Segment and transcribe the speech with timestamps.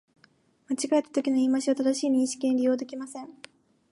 [0.67, 3.27] 間違えたときの言い直しは、正しい認識に利用できません